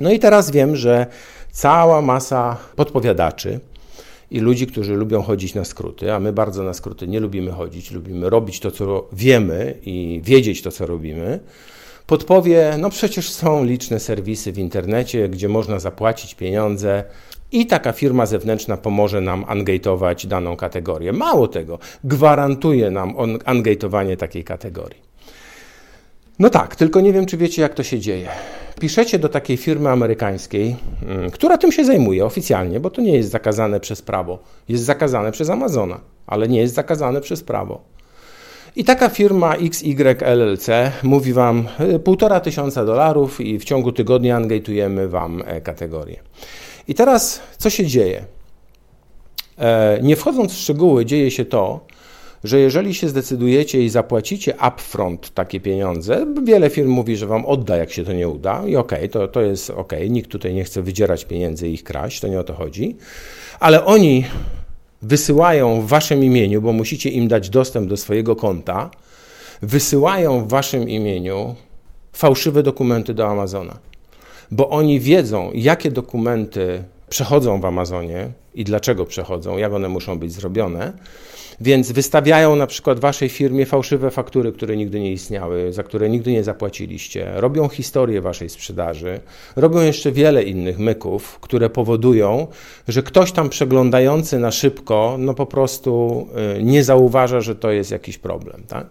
[0.00, 1.06] No i teraz wiem, że
[1.50, 3.60] cała masa podpowiadaczy,
[4.30, 7.90] i ludzi, którzy lubią chodzić na skróty, a my bardzo na skróty nie lubimy chodzić,
[7.90, 11.40] lubimy robić to, co wiemy i wiedzieć to, co robimy,
[12.06, 17.04] podpowie, no przecież są liczne serwisy w internecie, gdzie można zapłacić pieniądze
[17.52, 21.12] i taka firma zewnętrzna pomoże nam ungate'ować daną kategorię.
[21.12, 23.14] Mało tego, gwarantuje nam
[23.46, 25.06] ungate'owanie takiej kategorii.
[26.38, 28.28] No tak, tylko nie wiem, czy wiecie, jak to się dzieje.
[28.80, 33.30] Piszecie do takiej firmy amerykańskiej, mm, która tym się zajmuje oficjalnie, bo to nie jest
[33.30, 34.38] zakazane przez prawo.
[34.68, 37.80] Jest zakazane przez Amazona, ale nie jest zakazane przez prawo.
[38.76, 40.68] I taka firma XYLLC
[41.02, 46.20] mówi wam y, półtora tysiąca dolarów i w ciągu tygodnia angateujemy wam e, kategorię.
[46.88, 48.24] I teraz co się dzieje?
[49.58, 51.86] E, nie wchodząc w szczegóły, dzieje się to,
[52.46, 57.76] że jeżeli się zdecydujecie i zapłacicie upfront takie pieniądze, wiele firm mówi, że wam odda,
[57.76, 60.10] jak się to nie uda, i okej, okay, to, to jest okej, okay.
[60.10, 62.96] nikt tutaj nie chce wydzierać pieniędzy i ich kraść, to nie o to chodzi,
[63.60, 64.24] ale oni
[65.02, 68.90] wysyłają w waszym imieniu, bo musicie im dać dostęp do swojego konta,
[69.62, 71.54] wysyłają w waszym imieniu
[72.12, 73.78] fałszywe dokumenty do Amazona,
[74.50, 80.32] bo oni wiedzą, jakie dokumenty przechodzą w Amazonie i dlaczego przechodzą, jak one muszą być
[80.32, 80.92] zrobione.
[81.60, 86.32] Więc wystawiają na przykład waszej firmie fałszywe faktury, które nigdy nie istniały, za które nigdy
[86.32, 87.32] nie zapłaciliście.
[87.34, 89.20] Robią historię waszej sprzedaży.
[89.56, 92.46] Robią jeszcze wiele innych myków, które powodują,
[92.88, 96.26] że ktoś tam przeglądający na szybko, no po prostu
[96.58, 98.86] y, nie zauważa, że to jest jakiś problem, tak?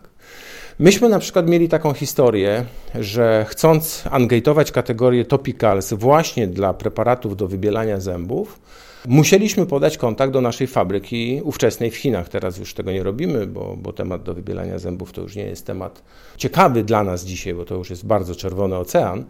[0.80, 7.48] Myśmy na przykład mieli taką historię, że chcąc ungate'ować kategorię topicals właśnie dla preparatów do
[7.48, 8.60] wybielania zębów,
[9.08, 12.30] Musieliśmy podać kontakt do naszej fabryki ówczesnej w Chinach.
[12.30, 15.66] Teraz już tego nie robimy, bo, bo temat do wybielania zębów to już nie jest
[15.66, 16.04] temat
[16.38, 19.26] ciekawy dla nas dzisiaj, bo to już jest bardzo czerwony ocean.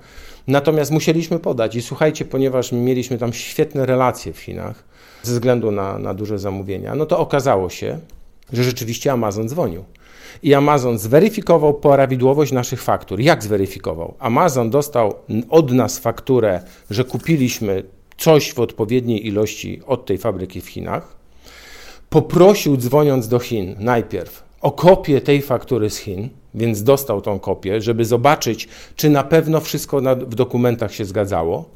[0.48, 4.84] Natomiast musieliśmy podać i słuchajcie, ponieważ mieliśmy tam świetne relacje w Chinach
[5.24, 8.00] ze względu na, na duże zamówienia, no to okazało się,
[8.54, 9.84] że rzeczywiście Amazon dzwonił.
[10.44, 13.20] I Amazon zweryfikował prawidłowość naszych faktur.
[13.20, 14.14] Jak zweryfikował?
[14.20, 15.14] Amazon dostał
[15.50, 17.84] od nas fakturę, że kupiliśmy
[18.17, 21.15] coś w odpowiedniej ilości od tej fabryki w Chinach,
[22.10, 27.82] poprosił dzwoniąc do Chin najpierw o kopię tej faktury z Chin, więc dostał tą kopię,
[27.82, 31.69] żeby zobaczyć, czy na pewno wszystko w dokumentach się zgadzało.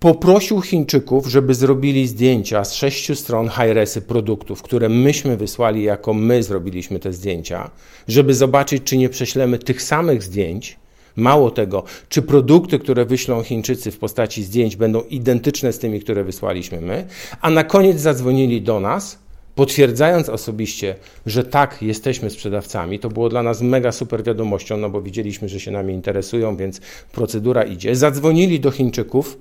[0.00, 6.42] Poprosił Chińczyków, żeby zrobili zdjęcia z sześciu stron high produktów, które myśmy wysłali, jako my
[6.42, 7.70] zrobiliśmy te zdjęcia,
[8.08, 10.77] żeby zobaczyć, czy nie prześlemy tych samych zdjęć
[11.18, 16.24] Mało tego, czy produkty, które wyślą Chińczycy w postaci zdjęć będą identyczne z tymi, które
[16.24, 17.06] wysłaliśmy my,
[17.40, 19.18] a na koniec zadzwonili do nas,
[19.54, 20.94] potwierdzając osobiście,
[21.26, 22.98] że tak, jesteśmy sprzedawcami.
[22.98, 26.80] To było dla nas mega super wiadomością, no bo widzieliśmy, że się nami interesują, więc
[27.12, 27.96] procedura idzie.
[27.96, 29.38] Zadzwonili do Chińczyków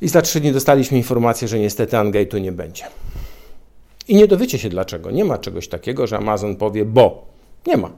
[0.00, 2.84] i za trzy dni dostaliśmy informację, że niestety Angate'u nie będzie.
[4.08, 5.10] I nie dowiecie się dlaczego.
[5.10, 7.26] Nie ma czegoś takiego, że Amazon powie, bo
[7.66, 7.90] nie ma.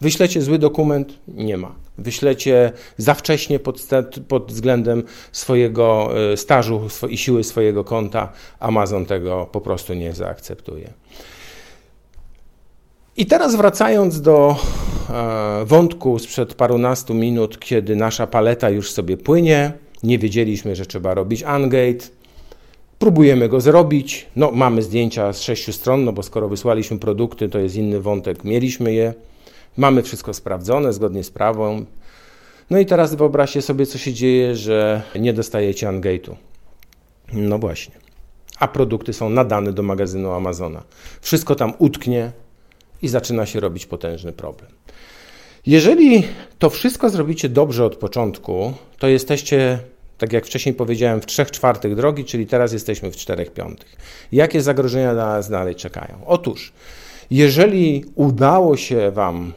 [0.00, 1.18] Wyślecie zły dokument?
[1.28, 1.74] Nie ma.
[1.98, 3.86] Wyślecie za wcześnie pod,
[4.28, 8.32] pod względem swojego e, stażu i siły swojego konta.
[8.60, 10.92] Amazon tego po prostu nie zaakceptuje.
[13.16, 14.56] I teraz wracając do
[15.10, 21.14] e, wątku sprzed parunastu minut, kiedy nasza paleta już sobie płynie, nie wiedzieliśmy, że trzeba
[21.14, 22.08] robić ungate,
[22.98, 27.58] próbujemy go zrobić, no mamy zdjęcia z sześciu stron, no bo skoro wysłaliśmy produkty, to
[27.58, 29.14] jest inny wątek, mieliśmy je,
[29.78, 31.86] Mamy wszystko sprawdzone zgodnie z prawem.
[32.70, 36.34] No i teraz wyobraźcie sobie, co się dzieje, że nie dostajecie Ungate'u.
[37.32, 37.94] No właśnie.
[38.58, 40.82] A produkty są nadane do magazynu Amazona.
[41.20, 42.32] Wszystko tam utknie
[43.02, 44.70] i zaczyna się robić potężny problem.
[45.66, 46.24] Jeżeli
[46.58, 49.78] to wszystko zrobicie dobrze od początku, to jesteście,
[50.18, 53.96] tak jak wcześniej powiedziałem, w trzech czwartych drogi, czyli teraz jesteśmy w czterech piątych.
[54.32, 56.18] Jakie zagrożenia na nas dalej czekają?
[56.26, 56.72] Otóż,
[57.30, 59.52] jeżeli udało się Wam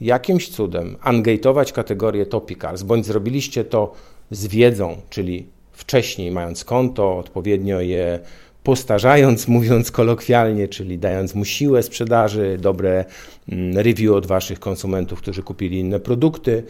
[0.00, 3.92] jakimś cudem ungate'ować kategorię topicals, bądź zrobiliście to
[4.30, 8.18] z wiedzą, czyli wcześniej mając konto, odpowiednio je
[8.62, 13.04] postarzając, mówiąc kolokwialnie, czyli dając mu siłę sprzedaży, dobre
[13.48, 16.62] mm, review od waszych konsumentów, którzy kupili inne produkty.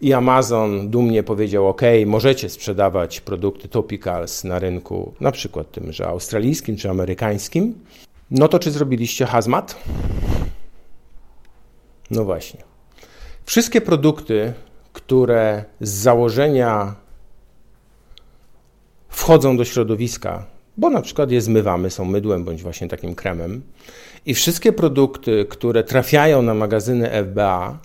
[0.00, 6.06] I Amazon dumnie powiedział: OK, możecie sprzedawać produkty Topicals na rynku, na przykład tym, że
[6.06, 7.74] australijskim czy amerykańskim.
[8.30, 9.76] No to czy zrobiliście hazmat?
[12.10, 12.62] No właśnie.
[13.44, 14.52] Wszystkie produkty,
[14.92, 16.94] które z założenia
[19.08, 23.62] wchodzą do środowiska, bo na przykład je zmywamy, są mydłem bądź właśnie takim kremem,
[24.26, 27.78] i wszystkie produkty, które trafiają na magazyny FBA,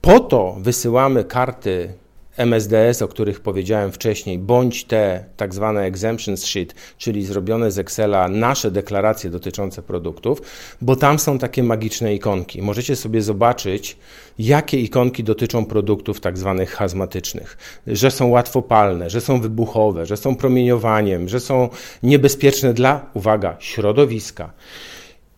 [0.00, 1.94] po to wysyłamy karty
[2.36, 8.28] MSDS, o których powiedziałem wcześniej, bądź te tak zwane exemptions sheet, czyli zrobione z Excela
[8.28, 10.42] nasze deklaracje dotyczące produktów,
[10.80, 12.62] bo tam są takie magiczne ikonki.
[12.62, 13.96] Możecie sobie zobaczyć,
[14.38, 20.36] jakie ikonki dotyczą produktów tak zwanych hazmatycznych, że są łatwopalne, że są wybuchowe, że są
[20.36, 21.68] promieniowaniem, że są
[22.02, 24.52] niebezpieczne dla, uwaga, środowiska.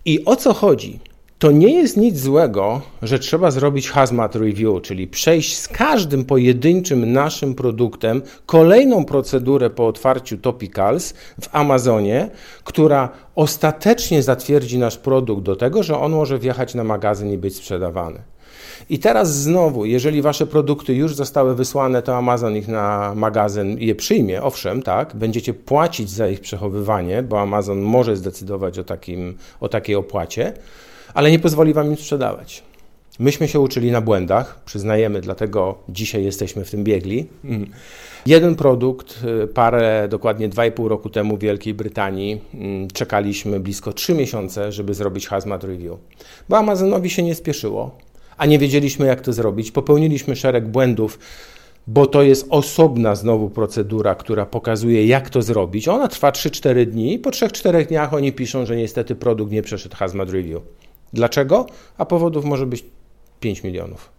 [0.05, 0.99] I o co chodzi?
[1.39, 7.13] To nie jest nic złego, że trzeba zrobić hazmat review, czyli przejść z każdym pojedynczym
[7.13, 12.31] naszym produktem kolejną procedurę po otwarciu Topicals w Amazonie,
[12.65, 17.57] która ostatecznie zatwierdzi nasz produkt do tego, że on może wjechać na magazyn i być
[17.57, 18.23] sprzedawany.
[18.91, 23.95] I teraz znowu, jeżeli wasze produkty już zostały wysłane, to Amazon ich na magazyn je
[23.95, 29.69] przyjmie, owszem, tak, będziecie płacić za ich przechowywanie, bo Amazon może zdecydować o, takim, o
[29.69, 30.53] takiej opłacie
[31.15, 32.63] ale nie pozwoli wam im sprzedawać.
[33.19, 37.27] Myśmy się uczyli na błędach, przyznajemy, dlatego dzisiaj jesteśmy w tym biegli.
[37.45, 37.71] Mm.
[38.27, 44.15] Jeden produkt, y, parę, dokładnie 2,5 roku temu w Wielkiej Brytanii, mm, czekaliśmy blisko 3
[44.15, 45.99] miesiące, żeby zrobić hazmat review.
[46.49, 47.99] Bo Amazonowi się nie spieszyło,
[48.37, 49.71] a nie wiedzieliśmy, jak to zrobić.
[49.71, 51.19] Popełniliśmy szereg błędów,
[51.87, 55.89] bo to jest osobna znowu procedura, która pokazuje, jak to zrobić.
[55.89, 59.97] Ona trwa 3-4 dni i po 3-4 dniach oni piszą, że niestety produkt nie przeszedł
[59.97, 60.63] hazmat review.
[61.13, 61.67] Dlaczego?
[61.99, 62.85] A powodów może być
[63.41, 64.11] 5 milionów.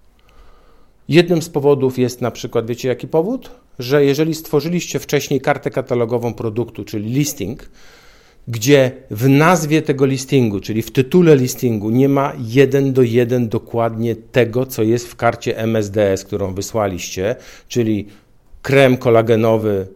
[1.09, 3.51] Jednym z powodów jest na przykład, wiecie jaki powód?
[3.79, 7.69] Że jeżeli stworzyliście wcześniej kartę katalogową produktu, czyli listing,
[8.47, 14.15] gdzie w nazwie tego listingu, czyli w tytule listingu, nie ma jeden do jeden dokładnie
[14.15, 17.35] tego, co jest w karcie MSDS, którą wysłaliście,
[17.67, 18.07] czyli
[18.61, 19.87] krem kolagenowy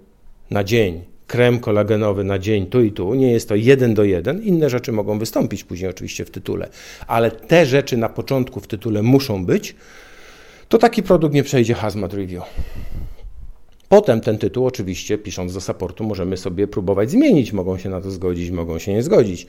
[0.52, 4.44] na dzień, krem kolagenowy na dzień tu i tu, nie jest to jeden do jeden.
[4.44, 6.70] Inne rzeczy mogą wystąpić później oczywiście w tytule,
[7.08, 9.76] ale te rzeczy na początku w tytule muszą być,
[10.70, 12.44] to taki produkt nie przejdzie hazmat review.
[13.90, 17.54] Potem ten tytuł, oczywiście, pisząc do supportu, możemy sobie próbować zmienić.
[17.54, 19.48] Mogą się na to zgodzić, mogą się nie zgodzić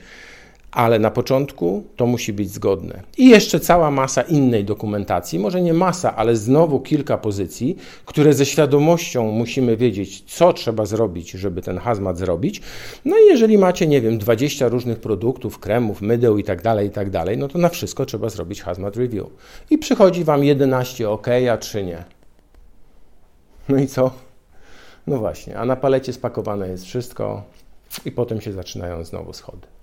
[0.75, 3.01] ale na początku to musi być zgodne.
[3.17, 8.45] I jeszcze cała masa innej dokumentacji, może nie masa, ale znowu kilka pozycji, które ze
[8.45, 12.61] świadomością musimy wiedzieć, co trzeba zrobić, żeby ten hazmat zrobić.
[13.05, 16.91] No i jeżeli macie, nie wiem, 20 różnych produktów, kremów, mydeł i tak dalej, i
[16.91, 19.27] tak dalej, no to na wszystko trzeba zrobić hazmat review.
[19.69, 22.03] I przychodzi Wam 11 OK, a 3 nie.
[23.69, 24.11] No i co?
[25.07, 27.43] No właśnie, a na palecie spakowane jest wszystko
[28.05, 29.74] i potem się zaczynają znowu schody.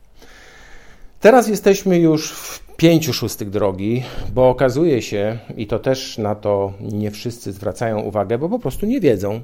[1.23, 4.03] Teraz jesteśmy już w pięciu szóstych drogi,
[4.35, 8.87] bo okazuje się, i to też na to nie wszyscy zwracają uwagę, bo po prostu
[8.87, 9.41] nie wiedzą,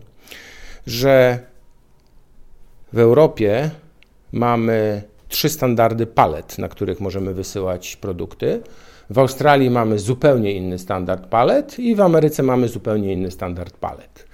[0.86, 1.38] że
[2.92, 3.70] w Europie
[4.32, 8.60] mamy trzy standardy palet, na których możemy wysyłać produkty.
[9.10, 14.26] W Australii mamy zupełnie inny standard palet i w Ameryce mamy zupełnie inny standard palet.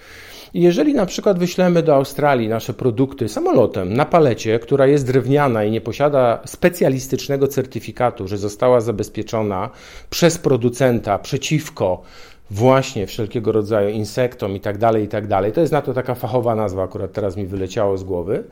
[0.55, 5.71] Jeżeli na przykład wyślemy do Australii nasze produkty samolotem na palecie, która jest drewniana i
[5.71, 9.71] nie posiada specjalistycznego certyfikatu, że została zabezpieczona
[10.11, 12.03] przez producenta przeciwko
[12.51, 16.14] właśnie wszelkiego rodzaju insektom i tak dalej, i tak dalej, to jest na to taka
[16.14, 18.45] fachowa nazwa, akurat teraz mi wyleciało z głowy,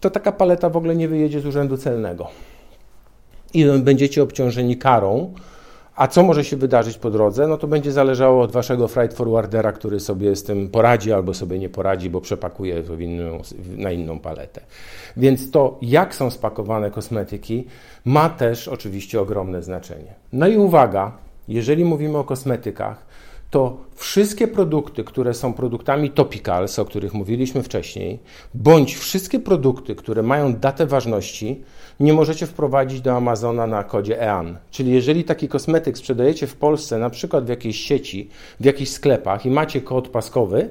[0.00, 2.28] to taka paleta w ogóle nie wyjedzie z urzędu celnego.
[3.54, 5.34] I będziecie obciążeni karą,
[5.96, 7.46] a co może się wydarzyć po drodze?
[7.46, 11.58] No to będzie zależało od waszego freight forwardera, który sobie z tym poradzi albo sobie
[11.58, 13.40] nie poradzi, bo przepakuje to inną,
[13.76, 14.60] na inną paletę.
[15.16, 17.66] Więc to, jak są spakowane kosmetyki,
[18.04, 20.14] ma też oczywiście ogromne znaczenie.
[20.32, 21.12] No i uwaga,
[21.48, 23.06] jeżeli mówimy o kosmetykach,
[23.50, 28.18] to wszystkie produkty, które są produktami topicals, o których mówiliśmy wcześniej,
[28.54, 31.62] bądź wszystkie produkty, które mają datę ważności,
[32.00, 34.58] nie możecie wprowadzić do Amazona na kodzie EAN.
[34.70, 38.28] Czyli jeżeli taki kosmetyk sprzedajecie w Polsce, na przykład w jakiejś sieci,
[38.60, 40.70] w jakichś sklepach i macie kod paskowy,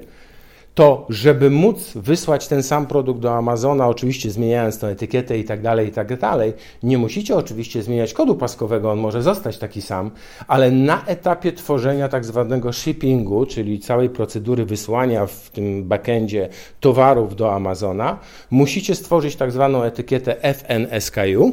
[0.76, 5.62] to żeby móc wysłać ten sam produkt do Amazona, oczywiście zmieniając tę etykietę i tak
[5.62, 10.10] dalej, i tak dalej, nie musicie oczywiście zmieniać kodu paskowego, on może zostać taki sam,
[10.48, 16.48] ale na etapie tworzenia tak zwanego shippingu, czyli całej procedury wysłania w tym backendzie
[16.80, 18.18] towarów do Amazona,
[18.50, 21.52] musicie stworzyć tak zwaną etykietę FNSKU,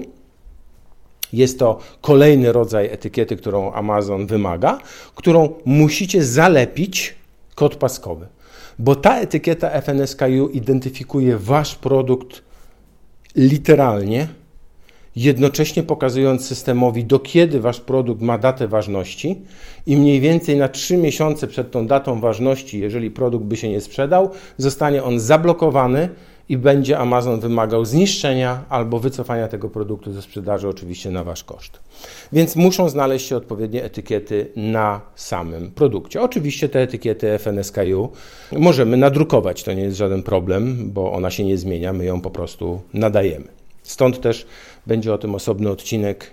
[1.34, 4.80] jest to kolejny rodzaj etykiety, którą Amazon wymaga,
[5.16, 7.16] którą musicie zalepić
[7.56, 8.28] kod paskowy,
[8.80, 12.42] bo ta etykieta FNSKU identyfikuje wasz produkt
[13.36, 14.28] literalnie,
[15.16, 19.42] jednocześnie pokazując systemowi, do kiedy wasz produkt ma datę ważności
[19.86, 23.82] i mniej więcej na 3 miesiące przed tą datą ważności, jeżeli produkt by się nie
[23.82, 26.10] sprzedał, zostanie on zablokowany
[26.50, 31.80] i będzie Amazon wymagał zniszczenia albo wycofania tego produktu ze sprzedaży, oczywiście na wasz koszt.
[32.34, 36.22] Więc muszą znaleźć się odpowiednie etykiety na samym produkcie.
[36.22, 38.12] Oczywiście te etykiety FNSKU
[38.52, 42.32] możemy nadrukować, to nie jest żaden problem, bo ona się nie zmienia, my ją po
[42.32, 43.48] prostu nadajemy.
[43.84, 44.46] Stąd też
[44.88, 46.32] będzie o tym osobny odcinek.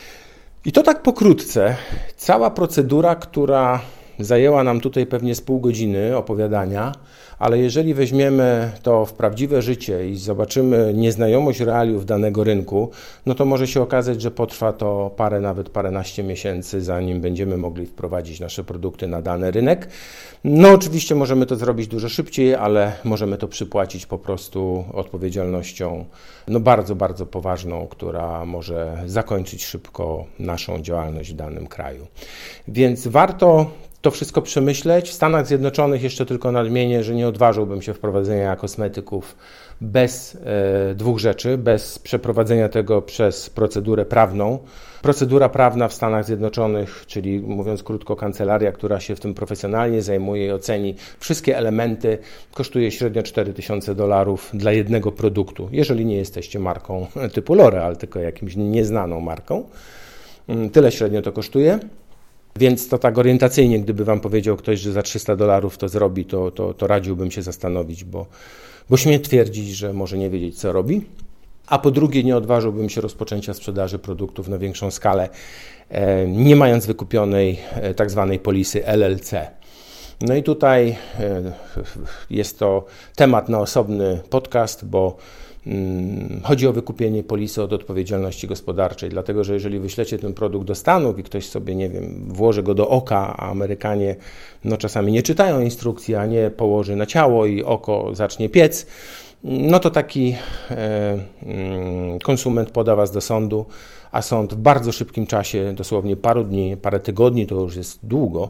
[0.65, 1.77] I to tak pokrótce.
[2.17, 3.81] Cała procedura, która
[4.21, 6.93] zajęła nam tutaj pewnie z pół godziny opowiadania,
[7.39, 12.91] ale jeżeli weźmiemy to w prawdziwe życie i zobaczymy nieznajomość realiów danego rynku,
[13.27, 17.87] no to może się okazać, że potrwa to parę, nawet paręnaście miesięcy, zanim będziemy mogli
[17.87, 19.89] wprowadzić nasze produkty na dany rynek.
[20.45, 26.05] No oczywiście możemy to zrobić dużo szybciej, ale możemy to przypłacić po prostu odpowiedzialnością
[26.49, 32.07] no bardzo, bardzo poważną, która może zakończyć szybko naszą działalność w danym kraju.
[32.69, 33.71] Więc warto
[34.03, 35.11] to wszystko przemyśleć.
[35.11, 39.37] W Stanach Zjednoczonych jeszcze tylko nadmienię, że nie odważyłbym się wprowadzenia kosmetyków
[39.81, 40.39] bez
[40.91, 44.59] e, dwóch rzeczy, bez przeprowadzenia tego przez procedurę prawną.
[45.03, 50.47] Procedura prawna w Stanach Zjednoczonych, czyli mówiąc krótko, kancelaria, która się w tym profesjonalnie zajmuje
[50.47, 52.19] i oceni wszystkie elementy,
[52.55, 58.57] kosztuje średnio 4000 dolarów dla jednego produktu, jeżeli nie jesteście marką typu L'Oreal, tylko jakimś
[58.57, 59.65] nieznaną marką.
[60.49, 61.79] Mm, tyle średnio to kosztuje.
[62.57, 66.51] Więc to tak orientacyjnie, gdyby Wam powiedział ktoś, że za 300 dolarów to zrobi, to,
[66.51, 68.27] to, to radziłbym się zastanowić, bo,
[68.91, 71.05] bo śmiem twierdzić, że może nie wiedzieć, co robi.
[71.67, 75.29] A po drugie, nie odważyłbym się rozpoczęcia sprzedaży produktów na większą skalę,
[75.89, 79.33] e, nie mając wykupionej e, tak zwanej polisy LLC.
[80.21, 81.53] No i tutaj e,
[82.31, 82.85] jest to
[83.17, 85.17] temat na osobny podcast, bo
[86.43, 91.19] chodzi o wykupienie polisy od odpowiedzialności gospodarczej, dlatego że jeżeli wyślecie ten produkt do Stanów
[91.19, 94.17] i ktoś sobie, nie wiem, włoży go do oka, a Amerykanie
[94.65, 98.87] no, czasami nie czytają instrukcji, a nie położy na ciało i oko zacznie piec,
[99.45, 100.37] no to taki
[100.71, 103.67] e, mm, konsument poda Was do sądu,
[104.13, 108.49] a sąd w bardzo szybkim czasie, dosłownie paru dni, parę tygodni, to już jest długo,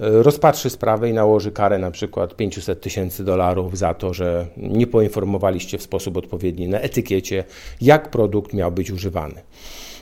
[0.00, 4.86] e, rozpatrzy sprawę i nałoży karę na przykład 500 tysięcy dolarów za to, że nie
[4.86, 7.44] poinformowaliście w sposób odpowiedni na etykiecie,
[7.80, 9.42] jak produkt miał być używany.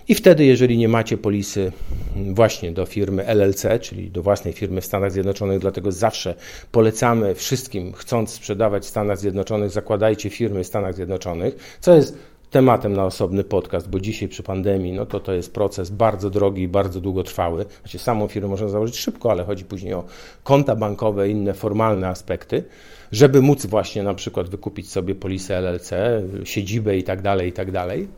[0.08, 1.72] I wtedy, jeżeli nie macie polisy
[2.16, 6.34] właśnie do firmy LLC, czyli do własnej firmy w Stanach Zjednoczonych, dlatego zawsze
[6.72, 12.18] polecamy wszystkim, chcąc sprzedawać w Stanach Zjednoczonych, zakładajcie firmy w Stanach Zjednoczonych, co jest
[12.50, 16.62] tematem na osobny podcast, bo dzisiaj przy pandemii, no to to jest proces bardzo drogi
[16.62, 17.64] i bardzo długotrwały.
[17.80, 20.04] Znaczy samą firmę można założyć szybko, ale chodzi później o
[20.44, 22.64] konta bankowe, inne formalne aspekty,
[23.12, 25.90] żeby móc właśnie na przykład wykupić sobie polisę LLC,
[26.44, 28.08] siedzibę i tak dalej, i tak dalej.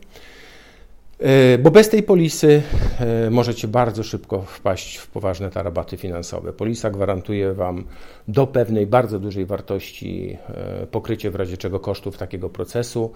[1.21, 2.61] E, bo bez tej polisy
[2.99, 6.53] e, możecie bardzo szybko wpaść w poważne tarabaty finansowe.
[6.53, 7.83] Polisa gwarantuje Wam
[8.27, 13.11] do pewnej bardzo dużej wartości e, pokrycie w razie czego kosztów takiego procesu.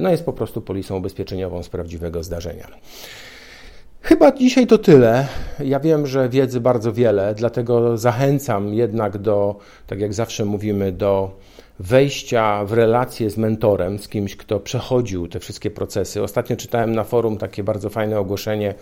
[0.00, 2.66] No jest po prostu polisą ubezpieczeniową z prawdziwego zdarzenia.
[4.00, 5.26] Chyba dzisiaj to tyle.
[5.60, 11.30] Ja wiem, że wiedzy bardzo wiele, dlatego zachęcam jednak do, tak jak zawsze mówimy, do
[11.78, 16.22] wejścia w relację z mentorem, z kimś, kto przechodził te wszystkie procesy.
[16.22, 18.74] Ostatnio czytałem na forum takie bardzo fajne ogłoszenie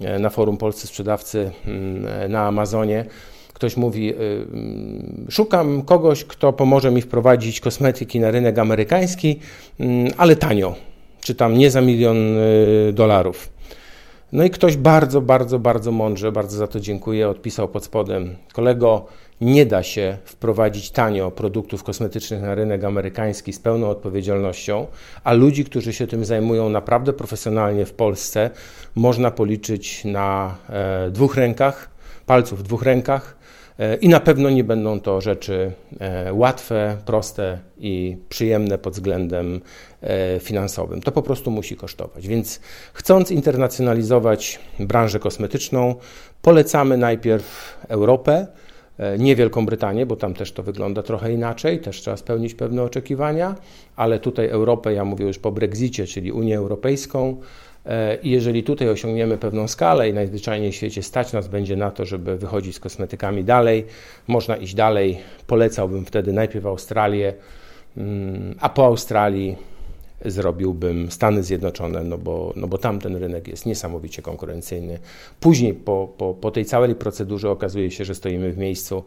[0.00, 3.04] e, na forum Polscy Sprzedawcy mm, na Amazonie.
[3.52, 9.38] Ktoś mówi: y, mm, Szukam kogoś, kto pomoże mi wprowadzić kosmetyki na rynek amerykański,
[9.80, 10.74] mm, ale tanio,
[11.20, 13.52] czy tam nie za milion y, dolarów.
[14.32, 19.06] No i ktoś bardzo, bardzo, bardzo mądrze, bardzo za to dziękuję, odpisał pod spodem: Kolego,
[19.40, 24.86] nie da się wprowadzić tanio produktów kosmetycznych na rynek amerykański z pełną odpowiedzialnością,
[25.24, 28.50] a ludzi, którzy się tym zajmują naprawdę profesjonalnie w Polsce,
[28.94, 31.90] można policzyć na e, dwóch rękach,
[32.26, 33.41] palców w dwóch rękach.
[33.78, 39.60] E, I na pewno nie będą to rzeczy e, łatwe, proste i przyjemne pod względem
[40.40, 41.02] finansowym.
[41.02, 42.28] To po prostu musi kosztować.
[42.28, 42.60] Więc
[42.92, 45.94] chcąc internacjonalizować branżę kosmetyczną,
[46.42, 48.46] polecamy najpierw Europę,
[48.98, 52.82] E, nie Wielką Brytanię, bo tam też to wygląda trochę inaczej, też trzeba spełnić pewne
[52.82, 53.54] oczekiwania,
[53.96, 57.40] ale tutaj Europę, ja mówię już po Brexicie, czyli Unię Europejską, e,
[58.22, 62.04] i jeżeli tutaj osiągniemy pewną skalę i najzwyczajniej w świecie stać nas będzie na to,
[62.04, 63.86] żeby wychodzić z kosmetykami dalej,
[64.28, 65.18] można iść dalej.
[65.46, 67.34] Polecałbym wtedy najpierw Australię,
[67.96, 69.56] mm, a po Australii
[70.24, 74.98] zrobiłbym Stany Zjednoczone, no bo, no bo tam ten rynek jest niesamowicie konkurencyjny.
[75.40, 79.04] Później po, po, po tej całej procedurze okazuje się, że stoimy w miejscu,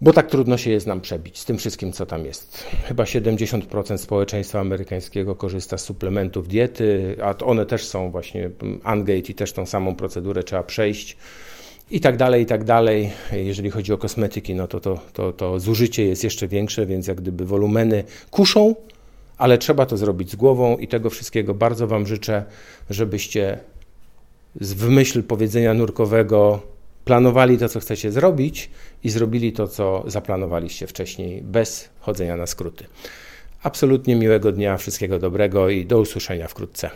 [0.00, 2.64] bo tak trudno się jest nam przebić z tym wszystkim, co tam jest.
[2.84, 8.50] Chyba 70% społeczeństwa amerykańskiego korzysta z suplementów diety, a one też są właśnie
[8.94, 11.16] Ungate i też tą samą procedurę trzeba przejść
[11.90, 13.10] i tak dalej, i tak dalej.
[13.32, 17.20] Jeżeli chodzi o kosmetyki, no to, to, to, to zużycie jest jeszcze większe, więc jak
[17.20, 18.74] gdyby wolumeny kuszą,
[19.38, 22.44] ale trzeba to zrobić z głową i tego wszystkiego bardzo Wam życzę,
[22.90, 23.58] żebyście
[24.54, 26.60] w myśl powiedzenia nurkowego
[27.08, 28.70] planowali to, co chcecie zrobić
[29.04, 32.84] i zrobili to, co zaplanowaliście wcześniej, bez chodzenia na skróty.
[33.62, 36.90] Absolutnie miłego dnia, wszystkiego dobrego i do usłyszenia wkrótce.